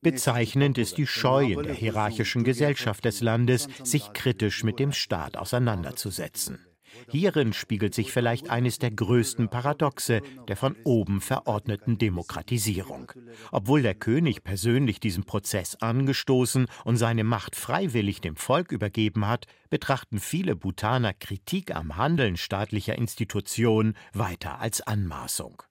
Bezeichnend 0.00 0.78
ist 0.78 0.98
die 0.98 1.06
Scheu 1.06 1.44
in 1.44 1.62
der 1.62 1.74
hierarchischen 1.74 2.44
Gesellschaft 2.44 3.04
des 3.04 3.20
Landes, 3.20 3.68
sich 3.82 4.12
kritisch 4.12 4.62
mit 4.64 4.78
dem 4.78 4.92
Staat 4.92 5.36
auseinanderzusetzen. 5.36 6.67
Hierin 7.10 7.52
spiegelt 7.52 7.94
sich 7.94 8.12
vielleicht 8.12 8.50
eines 8.50 8.78
der 8.78 8.90
größten 8.90 9.48
Paradoxe 9.48 10.20
der 10.48 10.56
von 10.56 10.76
oben 10.84 11.20
verordneten 11.20 11.98
Demokratisierung. 11.98 13.12
Obwohl 13.52 13.82
der 13.82 13.94
König 13.94 14.44
persönlich 14.44 15.00
diesen 15.00 15.24
Prozess 15.24 15.76
angestoßen 15.76 16.66
und 16.84 16.96
seine 16.96 17.24
Macht 17.24 17.56
freiwillig 17.56 18.20
dem 18.20 18.36
Volk 18.36 18.72
übergeben 18.72 19.26
hat, 19.26 19.46
betrachten 19.70 20.18
viele 20.18 20.56
Bhutaner 20.56 21.12
Kritik 21.14 21.74
am 21.74 21.96
Handeln 21.96 22.36
staatlicher 22.36 22.96
Institutionen 22.96 23.94
weiter 24.12 24.60
als 24.60 24.80
Anmaßung. 24.80 25.62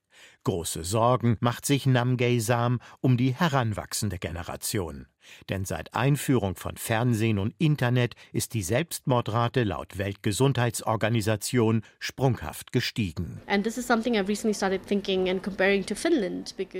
Große 0.47 0.85
Sorgen 0.85 1.35
macht 1.41 1.65
sich 1.65 1.85
Namgay 1.85 2.39
Sam 2.39 2.79
um 3.01 3.17
die 3.17 3.35
heranwachsende 3.35 4.17
Generation. 4.17 5.07
Denn 5.49 5.65
seit 5.65 5.93
Einführung 5.93 6.55
von 6.55 6.77
Fernsehen 6.77 7.37
und 7.37 7.53
Internet 7.57 8.15
ist 8.31 8.53
die 8.53 8.63
Selbstmordrate 8.63 9.65
laut 9.65 9.97
Weltgesundheitsorganisation 9.97 11.81
sprunghaft 11.99 12.71
gestiegen. 12.71 13.41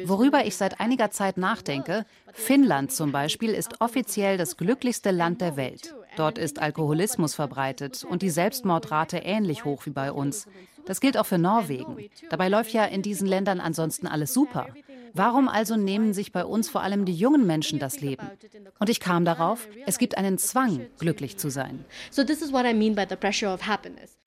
Worüber 0.06 0.46
ich 0.46 0.56
seit 0.56 0.80
einiger 0.80 1.12
Zeit 1.12 1.36
nachdenke, 1.38 2.06
Finnland 2.32 2.94
zum 2.94 3.12
Beispiel 3.12 3.50
ist 3.50 3.82
offiziell 3.82 4.38
das 4.38 4.56
glücklichste 4.56 5.12
Land 5.12 5.42
der 5.42 5.58
Welt. 5.58 5.94
Dort 6.16 6.38
ist 6.38 6.60
Alkoholismus 6.60 7.36
verbreitet 7.36 8.06
und 8.06 8.22
die 8.22 8.30
Selbstmordrate 8.30 9.18
ähnlich 9.18 9.66
hoch 9.66 9.86
wie 9.86 9.92
bei 9.92 10.12
uns. 10.12 10.48
Das 10.88 11.02
gilt 11.02 11.18
auch 11.18 11.26
für 11.26 11.38
Norwegen. 11.38 11.98
Dabei 12.30 12.50
läuft 12.50 12.72
ja 12.72 12.86
in 12.86 13.02
diesen 13.02 13.28
Ländern 13.28 13.60
ansonsten 13.60 14.08
alles 14.08 14.34
super. 14.34 14.68
Warum 15.14 15.48
also 15.48 15.76
nehmen 15.76 16.14
sich 16.14 16.32
bei 16.32 16.46
uns 16.46 16.70
vor 16.70 16.82
allem 16.82 17.06
die 17.06 17.16
jungen 17.16 17.46
Menschen 17.46 17.80
das 17.80 18.00
Leben? 18.00 18.30
Und 18.80 18.90
ich 18.90 19.00
kam 19.00 19.26
darauf, 19.26 19.68
es 19.86 19.98
gibt 19.98 20.18
einen 20.18 20.38
Zwang, 20.38 20.88
glücklich 21.00 21.38
zu 21.38 21.50
sein. 21.50 21.86
So 22.10 22.24
this 22.24 22.42
is 22.42 22.54
what 22.54 22.66
I 22.66 22.74
mean 22.74 22.96
by 22.96 23.06
the 23.08 23.16
pressure 23.16 23.54
of 23.54 23.68
happiness. 23.68 24.18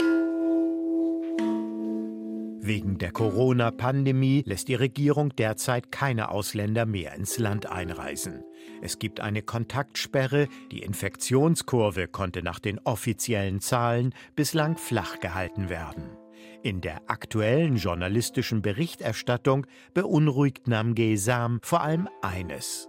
Wegen 2.62 2.98
der 2.98 3.10
Corona-Pandemie 3.10 4.42
lässt 4.46 4.68
die 4.68 4.74
Regierung 4.74 5.34
derzeit 5.34 5.90
keine 5.90 6.30
Ausländer 6.30 6.86
mehr 6.86 7.14
ins 7.14 7.38
Land 7.38 7.66
einreisen. 7.66 8.44
Es 8.82 8.98
gibt 8.98 9.20
eine 9.20 9.42
Kontaktsperre, 9.42 10.46
die 10.70 10.82
Infektionskurve 10.82 12.06
konnte 12.06 12.42
nach 12.42 12.58
den 12.58 12.78
offiziellen 12.80 13.60
Zahlen 13.60 14.14
bislang 14.36 14.76
flach 14.76 15.20
gehalten 15.20 15.68
werden. 15.68 16.19
In 16.62 16.82
der 16.82 17.00
aktuellen 17.06 17.76
journalistischen 17.76 18.60
Berichterstattung 18.60 19.66
beunruhigt 19.94 20.68
Namgay 20.68 21.16
Sam 21.16 21.58
vor 21.62 21.80
allem 21.80 22.06
eines. 22.20 22.86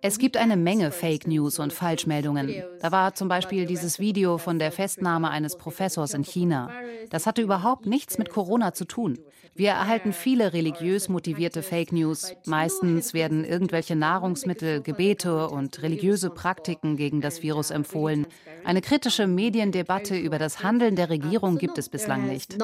Es 0.00 0.18
gibt 0.18 0.36
eine 0.36 0.56
Menge 0.56 0.92
Fake 0.92 1.26
News 1.26 1.58
und 1.58 1.72
Falschmeldungen. 1.72 2.62
Da 2.80 2.92
war 2.92 3.14
zum 3.14 3.26
Beispiel 3.28 3.66
dieses 3.66 3.98
Video 3.98 4.38
von 4.38 4.60
der 4.60 4.70
Festnahme 4.70 5.30
eines 5.30 5.56
Professors 5.56 6.14
in 6.14 6.22
China. 6.22 6.70
Das 7.10 7.26
hatte 7.26 7.42
überhaupt 7.42 7.86
nichts 7.86 8.18
mit 8.18 8.30
Corona 8.30 8.72
zu 8.74 8.84
tun. 8.84 9.18
Wir 9.58 9.70
erhalten 9.70 10.12
viele 10.12 10.52
religiös 10.52 11.08
motivierte 11.08 11.64
Fake 11.64 11.90
News. 11.90 12.32
Meistens 12.46 13.12
werden 13.12 13.42
irgendwelche 13.42 13.96
Nahrungsmittel, 13.96 14.80
Gebete 14.82 15.48
und 15.48 15.82
religiöse 15.82 16.30
Praktiken 16.30 16.96
gegen 16.96 17.20
das 17.20 17.42
Virus 17.42 17.72
empfohlen. 17.72 18.28
Eine 18.62 18.82
kritische 18.82 19.26
Mediendebatte 19.26 20.16
über 20.16 20.38
das 20.38 20.62
Handeln 20.62 20.94
der 20.94 21.10
Regierung 21.10 21.58
gibt 21.58 21.76
es 21.76 21.88
bislang 21.88 22.28
nicht. 22.28 22.56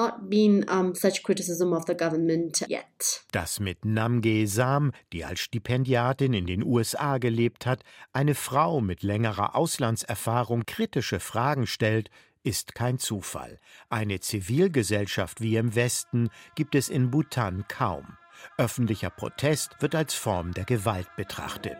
Dass 3.33 3.59
mit 3.59 3.83
Namge 3.83 4.47
Sam, 4.47 4.91
die 5.11 5.25
als 5.25 5.39
Stipendiatin 5.41 6.33
in 6.33 6.47
den 6.47 6.63
USA 6.63 7.17
gelebt 7.17 7.65
hat, 7.65 7.81
eine 8.13 8.35
Frau 8.35 8.79
mit 8.79 9.03
längerer 9.03 9.57
Auslandserfahrung 9.57 10.65
kritische 10.65 11.19
Fragen 11.19 11.67
stellt, 11.67 12.09
ist 12.45 12.75
kein 12.75 12.99
Zufall. 12.99 13.59
Eine 13.89 14.19
Zivilgesellschaft 14.19 15.41
wie 15.41 15.55
im 15.55 15.75
Westen 15.75 16.29
gibt 16.55 16.75
es 16.75 16.89
in 16.89 17.11
Bhutan 17.11 17.65
kaum. 17.67 18.17
Öffentlicher 18.57 19.09
Protest 19.09 19.75
wird 19.79 19.95
als 19.95 20.13
Form 20.13 20.53
der 20.53 20.65
Gewalt 20.65 21.07
betrachtet. 21.15 21.77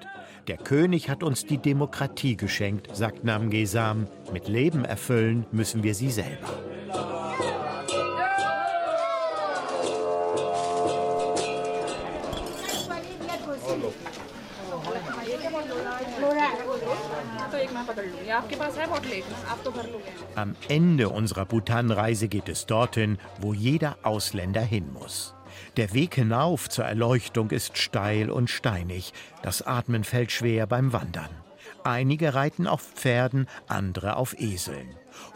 Der 0.47 0.57
König 0.57 1.09
hat 1.09 1.23
uns 1.23 1.45
die 1.45 1.57
Demokratie 1.57 2.37
geschenkt, 2.37 2.95
sagt 2.95 3.23
Namgesam. 3.23 4.07
Mit 4.31 4.47
Leben 4.47 4.85
erfüllen 4.85 5.45
müssen 5.51 5.83
wir 5.83 5.95
sie 5.95 6.11
selber. 6.11 6.49
Am 20.35 20.55
Ende 20.67 21.09
unserer 21.09 21.45
Bhutan-Reise 21.45 22.27
geht 22.27 22.49
es 22.49 22.65
dorthin, 22.65 23.17
wo 23.39 23.53
jeder 23.53 23.97
Ausländer 24.03 24.61
hin 24.61 24.91
muss. 24.91 25.33
Der 25.77 25.93
Weg 25.93 26.15
hinauf 26.15 26.69
zur 26.69 26.85
Erleuchtung 26.85 27.51
ist 27.51 27.77
steil 27.77 28.29
und 28.29 28.49
steinig. 28.49 29.13
Das 29.41 29.61
Atmen 29.61 30.03
fällt 30.03 30.31
schwer 30.31 30.67
beim 30.67 30.93
Wandern. 30.93 31.29
Einige 31.83 32.33
reiten 32.33 32.67
auf 32.67 32.81
Pferden, 32.81 33.47
andere 33.67 34.15
auf 34.15 34.39
Eseln. 34.39 34.89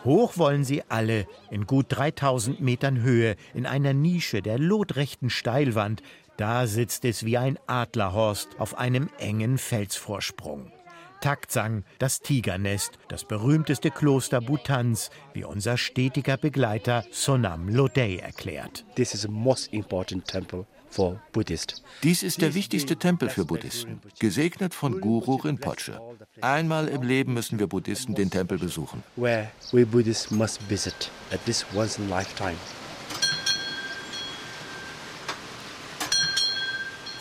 Hoch 0.04 0.38
wollen 0.38 0.64
sie 0.64 0.84
alle, 0.90 1.28
in 1.52 1.66
gut 1.66 1.86
3000 1.90 2.60
Metern 2.60 3.02
Höhe, 3.02 3.36
in 3.54 3.66
einer 3.66 3.94
Nische 3.94 4.42
der 4.42 4.58
lotrechten 4.58 5.30
Steilwand. 5.30 6.02
Da 6.38 6.68
sitzt 6.68 7.06
es 7.06 7.26
wie 7.26 7.38
ein 7.38 7.60
Adlerhorst 7.68 8.60
auf 8.60 8.78
einem 8.78 9.10
engen 9.20 9.58
Felsvorsprung. 9.58 10.72
Taktsang, 11.22 11.84
das 12.00 12.22
Tigernest, 12.22 13.00
das 13.08 13.26
berühmteste 13.26 13.92
Kloster 13.92 14.42
Bhutans, 14.42 15.10
wie 15.34 15.44
unser 15.44 15.78
stetiger 15.78 16.38
Begleiter 16.38 17.04
Sonam 17.12 17.70
Lodey 17.70 18.18
erklärt. 18.18 18.86
This 18.96 19.14
is 19.14 19.22
the 19.22 19.28
most 19.28 19.74
important 19.74 20.28
temple 20.28 20.66
Dies 22.04 22.24
ist 22.24 22.42
der 22.42 22.56
wichtigste 22.56 22.96
Tempel 22.96 23.30
für 23.30 23.46
Buddhisten, 23.46 24.02
gesegnet 24.20 24.74
von 24.74 25.00
Guru 25.00 25.36
Rinpoche. 25.36 26.00
Einmal 26.42 26.88
im 26.88 27.04
Leben 27.04 27.34
müssen 27.34 27.60
wir 27.60 27.68
Buddhisten 27.68 28.16
den 28.16 28.32
Tempel 28.32 28.58
besuchen. 28.58 29.04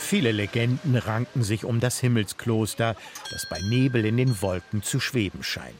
Viele 0.09 0.33
Legenden 0.33 0.97
ranken 0.97 1.43
sich 1.43 1.67
um 1.67 1.81
das 1.81 2.01
Himmelskloster, 2.01 2.97
das 3.31 3.47
bei 3.47 3.61
Nebel 3.61 4.07
in 4.07 4.17
den 4.17 4.41
Wolken 4.41 4.83
zu 4.83 5.01
schweben 5.01 5.43
scheint. 5.43 5.77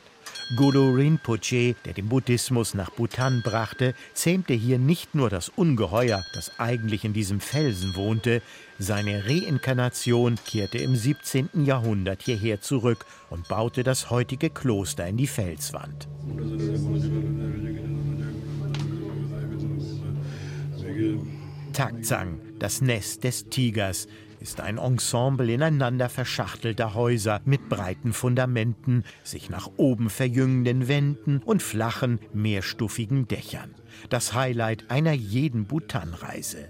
Guru 0.55 0.97
Rinpoche, 0.97 1.77
der 1.87 1.95
den 1.95 2.11
Buddhismus 2.11 2.75
nach 2.75 2.91
Bhutan 2.91 3.41
brachte, 3.41 3.95
zähmte 4.13 4.53
hier 4.53 4.79
nicht 4.79 5.15
nur 5.15 5.31
das 5.31 5.49
Ungeheuer, 5.49 6.23
das 6.35 6.53
eigentlich 6.59 7.07
in 7.07 7.15
diesem 7.15 7.41
Felsen 7.41 7.97
wohnte, 7.97 8.43
seine 8.79 9.25
Reinkarnation 9.27 10.37
kehrte 10.47 10.77
im 10.77 10.95
17. 10.95 11.65
Jahrhundert 11.65 12.21
hierher 12.21 12.61
zurück 12.61 13.07
und 13.31 13.49
baute 13.49 13.83
das 13.83 14.11
heutige 14.11 14.51
Kloster 14.51 15.07
in 15.07 15.17
die 15.17 15.27
Felswand. 15.27 16.07
Taktsang, 21.73 22.41
das 22.59 22.81
Nest 22.81 23.25
des 23.25 23.49
Tigers, 23.49 24.09
ist 24.41 24.61
ein 24.61 24.79
Ensemble 24.79 25.53
ineinander 25.53 26.09
verschachtelter 26.09 26.95
Häuser 26.95 27.41
mit 27.45 27.69
breiten 27.69 28.13
Fundamenten, 28.13 29.05
sich 29.25 29.51
nach 29.51 29.69
oben 29.77 30.11
verjüngenden 30.11 30.89
Wänden 30.89 31.43
und 31.45 31.63
flachen, 31.63 32.21
mehrstufigen 32.33 33.27
Dächern. 33.27 33.75
Das 34.11 34.35
Highlight 34.35 34.91
einer 34.91 35.13
jeden 35.13 35.67
Bhutan-Reise. 35.67 36.69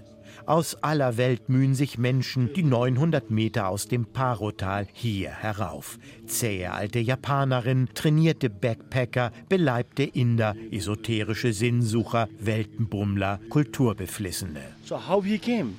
Aus 0.49 0.73
aller 0.81 1.17
Welt 1.17 1.47
mühen 1.47 1.75
sich 1.75 1.99
Menschen 1.99 2.51
die 2.53 2.63
900 2.63 3.29
Meter 3.29 3.67
aus 3.67 3.87
dem 3.87 4.07
Parotal 4.07 4.87
hier 4.93 5.29
herauf. 5.29 5.99
Zähe 6.25 6.71
alte 6.71 6.97
Japanerin, 6.97 7.87
trainierte 7.93 8.49
Backpacker, 8.49 9.31
beleibte 9.47 10.01
Inder, 10.01 10.55
esoterische 10.71 11.53
Sinnsucher, 11.53 12.27
Weltenbummler, 12.39 13.39
Kulturbeflissene. 13.49 14.63
So 14.83 14.97
how 14.97 15.23
he 15.23 15.37
came? 15.37 15.75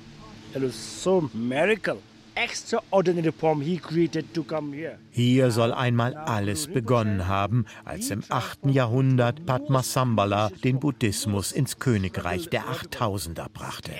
It 0.55 0.61
was 0.63 1.03
so 1.03 1.29
miracle. 1.33 1.97
Hier 5.11 5.51
soll 5.51 5.73
einmal 5.73 6.15
alles 6.15 6.67
begonnen 6.67 7.27
haben, 7.27 7.65
als 7.85 8.09
im 8.09 8.23
8. 8.29 8.65
Jahrhundert 8.65 9.45
Padmasambhala 9.45 10.49
den 10.63 10.79
Buddhismus 10.79 11.51
ins 11.51 11.77
Königreich 11.77 12.49
der 12.49 12.67
Achttausender 12.67 13.47
brachte. 13.53 13.91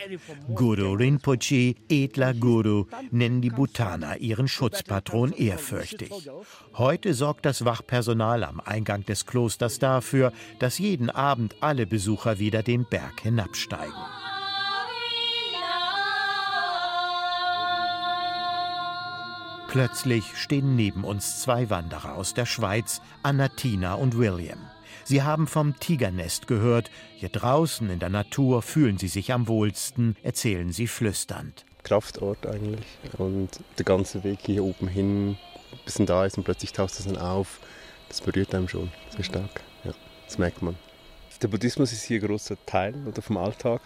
Guru 0.56 0.94
Rinpoche, 0.94 1.76
edler 1.90 2.34
Guru, 2.34 2.86
nennen 3.12 3.42
die 3.42 3.50
Bhutaner 3.52 4.18
ihren 4.18 4.48
Schutzpatron 4.48 5.34
ehrfürchtig. 5.34 6.12
Heute 6.74 7.14
sorgt 7.14 7.46
das 7.46 7.64
Wachpersonal 7.66 8.44
am 8.44 8.60
Eingang 8.60 9.06
des 9.06 9.26
Klosters 9.26 9.78
dafür, 9.78 10.34
dass 10.60 10.80
jeden 10.80 11.10
Abend 11.10 11.56
alle 11.62 11.86
Besucher 11.86 12.40
wieder 12.40 12.64
den 12.64 12.86
Berg 12.86 13.22
hinabsteigen. 13.22 13.94
Plötzlich 19.72 20.36
stehen 20.36 20.76
neben 20.76 21.06
uns 21.06 21.40
zwei 21.44 21.70
Wanderer 21.70 22.16
aus 22.16 22.34
der 22.34 22.46
Schweiz, 22.46 23.02
Anatina 23.24 23.94
und 23.94 24.18
William. 24.18 24.60
Sie 25.06 25.24
haben 25.24 25.48
vom 25.48 25.80
Tigernest 25.80 26.46
gehört. 26.46 26.92
Hier 27.16 27.30
draußen 27.30 27.90
in 27.90 28.00
der 28.00 28.10
Natur 28.10 28.64
fühlen 28.64 28.98
sie 28.98 29.08
sich 29.08 29.32
am 29.32 29.48
wohlsten, 29.48 30.18
erzählen 30.24 30.74
sie 30.74 30.88
flüsternd. 30.88 31.64
Kraftort 31.84 32.46
eigentlich. 32.48 32.86
Und 33.18 33.62
der 33.78 33.86
ganze 33.86 34.26
Weg 34.26 34.40
hier 34.42 34.66
oben 34.66 34.90
hin, 34.90 35.38
bis 35.86 35.96
da 36.00 36.26
ist 36.26 36.38
und 36.38 36.44
plötzlich 36.44 36.74
taucht 36.74 37.00
es 37.00 37.06
dann 37.06 37.18
auf, 37.18 37.62
das 38.10 38.20
berührt 38.20 38.54
einem 38.54 38.68
schon 38.68 38.92
sehr 39.16 39.24
stark. 39.24 39.62
Ja, 39.86 39.94
das 40.26 40.38
merkt 40.38 40.62
man. 40.62 40.76
Der 41.42 41.48
Buddhismus 41.48 41.92
ist 41.92 42.04
hier 42.04 42.22
ein 42.22 42.28
großer 42.28 42.56
Teil 42.68 42.94
oder 43.08 43.22
vom 43.22 43.38
Alltag 43.38 43.82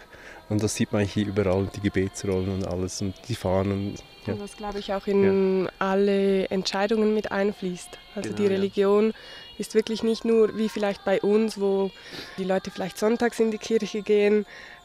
und 0.50 0.62
das 0.62 0.74
sieht 0.74 0.92
man 0.92 1.04
hier 1.04 1.26
überall, 1.26 1.68
die 1.74 1.80
Gebetsrollen 1.80 2.50
und 2.50 2.66
alles 2.66 3.00
und 3.00 3.14
die 3.28 3.34
Fahnen. 3.34 3.94
Ja. 4.26 4.34
Und 4.34 4.40
was, 4.40 4.56
glaube 4.58 4.78
ich, 4.78 4.92
auch 4.92 5.06
in 5.06 5.64
ja. 5.64 5.70
alle 5.78 6.48
Entscheidungen 6.50 7.14
mit 7.14 7.32
einfließt. 7.32 7.98
Also 8.14 8.28
genau, 8.28 8.42
die 8.42 8.46
Religion 8.46 9.06
ja. 9.06 9.14
ist 9.58 9.74
wirklich 9.74 10.02
nicht 10.02 10.26
nur 10.26 10.58
wie 10.58 10.68
vielleicht 10.68 11.04
bei 11.06 11.20
uns, 11.22 11.58
wo 11.58 11.90
die 12.36 12.44
Leute 12.44 12.70
vielleicht 12.70 12.98
sonntags 12.98 13.40
in 13.40 13.50
die 13.50 13.58
Kirche 13.58 14.02
gehen, 14.02 14.44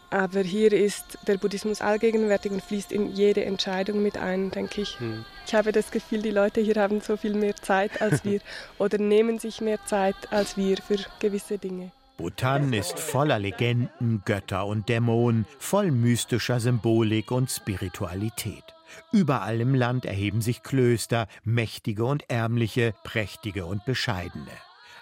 aber 0.10 0.41
hier 0.41 0.71
ist 0.71 1.17
der 1.27 1.38
Buddhismus 1.38 1.81
allgegenwärtig 1.81 2.51
und 2.51 2.62
fließt 2.62 2.91
in 2.91 3.13
jede 3.13 3.45
Entscheidung 3.45 4.01
mit 4.03 4.17
ein, 4.17 4.51
denke 4.51 4.81
ich. 4.81 4.99
Hm. 4.99 5.25
Ich 5.45 5.55
habe 5.55 5.71
das 5.71 5.91
Gefühl, 5.91 6.21
die 6.21 6.31
Leute 6.31 6.62
hier 6.62 6.75
haben 6.75 7.01
so 7.01 7.17
viel 7.17 7.34
mehr 7.34 7.55
Zeit 7.55 8.01
als 8.01 8.23
wir 8.23 8.39
oder 8.77 8.97
nehmen 8.97 9.39
sich 9.39 9.60
mehr 9.60 9.79
Zeit 9.86 10.15
als 10.29 10.55
wir 10.55 10.77
für 10.77 10.97
gewisse 11.19 11.57
Dinge. 11.57 11.91
Bhutan 12.17 12.74
ist 12.74 13.00
voller 13.00 13.39
Legenden, 13.39 14.21
Götter 14.26 14.65
und 14.65 14.89
Dämonen, 14.89 15.45
voll 15.60 15.91
mystischer 15.91 16.60
Symbolik 16.60 17.32
und 17.32 17.50
Spiritualität. 17.50 18.63
Überall 19.12 19.62
im 19.62 19.74
Land 19.74 20.06
erheben 20.06 20.41
sich 20.41 20.63
Klöster, 20.63 21.28
mächtige 21.43 22.06
und 22.06 22.30
ärmliche, 22.30 22.93
prächtige 23.04 23.65
und 23.65 23.86
bescheidene. 23.86 24.52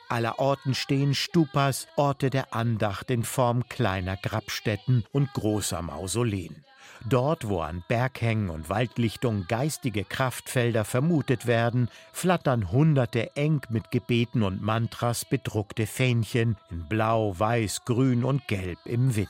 Allerorten 0.10 0.74
stehen 0.74 1.13
Stupas, 1.13 1.88
Orte 1.95 2.30
der 2.30 2.54
Andacht 2.54 3.12
in 3.12 3.24
Form 3.24 3.67
kleiner 3.69 4.17
Grabstätten 4.17 5.06
und 5.12 5.32
großer 5.34 5.82
Mausoleen. 5.82 6.65
Dort, 7.08 7.47
wo 7.47 7.62
an 7.62 7.84
Berghängen 7.88 8.49
und 8.49 8.69
Waldlichtungen 8.69 9.47
geistige 9.47 10.04
Kraftfelder 10.04 10.86
vermutet 10.86 11.47
werden, 11.47 11.89
flattern 12.12 12.71
hunderte 12.71 13.36
eng 13.36 13.62
mit 13.69 13.91
Gebeten 13.91 14.43
und 14.43 14.62
Mantras 14.62 15.25
bedruckte 15.25 15.88
Fähnchen 15.88 16.58
in 16.69 16.88
Blau, 16.88 17.38
Weiß, 17.38 17.86
Grün 17.86 18.23
und 18.23 18.47
Gelb 18.47 18.80
im 18.86 19.15
Wind. 19.15 19.30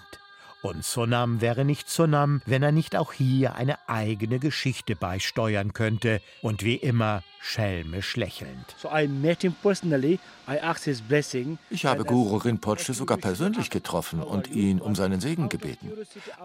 Und 0.62 0.84
Sonam 0.84 1.40
wäre 1.40 1.64
nicht 1.64 1.90
Sonam, 1.90 2.42
wenn 2.46 2.64
er 2.64 2.74
nicht 2.74 2.98
auch 2.98 3.14
hier 3.14 3.56
eine 3.56 3.78
eigene 3.88 4.40
Geschichte 4.40 4.96
beisteuern 4.96 5.72
könnte 5.72 6.22
und 6.42 6.64
wie 6.64 6.76
immer 6.76 7.24
schelmisch 7.40 8.16
lächelnd. 8.18 8.76
Ich 11.70 11.86
habe 11.86 12.04
Guru 12.06 12.38
Rinpoche 12.38 12.94
sogar 12.94 13.18
persönlich 13.18 13.70
getroffen 13.70 14.22
und 14.22 14.48
ihn 14.52 14.80
um 14.80 14.96
seinen 14.96 15.22
Segen 15.22 15.50
gebeten. 15.50 15.92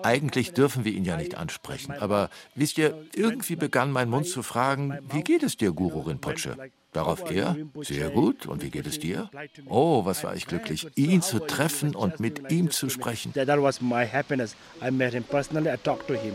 Eigentlich 0.02 0.52
dürfen 0.52 0.84
wir 0.84 0.92
ihn 0.92 1.04
ja 1.04 1.16
nicht 1.16 1.36
ansprechen, 1.36 1.92
aber 1.92 2.30
wisst 2.54 2.78
ihr, 2.78 3.04
irgendwie 3.14 3.56
begann 3.56 3.90
mein 3.90 4.08
Mund 4.08 4.26
zu 4.26 4.42
fragen, 4.42 4.98
wie 5.10 5.22
geht 5.22 5.42
es 5.42 5.56
dir, 5.56 5.72
Guru 5.72 6.00
Rinpoche? 6.00 6.56
Darauf 6.92 7.28
er, 7.28 7.56
sehr 7.82 8.10
gut, 8.10 8.46
und 8.46 8.62
wie 8.62 8.70
geht 8.70 8.86
es 8.86 9.00
dir? 9.00 9.28
Oh, 9.68 10.04
was 10.04 10.22
war 10.22 10.36
ich 10.36 10.46
glücklich, 10.46 10.86
ihn 10.94 11.22
zu 11.22 11.40
treffen 11.40 11.96
und 11.96 12.20
mit 12.20 12.52
ihm 12.52 12.70
zu 12.70 12.88
sprechen. 12.88 13.32
That 13.32 13.48
was 13.60 13.80
my 13.80 14.06
happiness. 14.06 14.54
I 14.80 14.92
met 14.92 15.12
him 15.12 15.24
personally, 15.24 15.70
I 15.70 15.76
talked 15.76 16.06
to 16.06 16.14
him. 16.14 16.34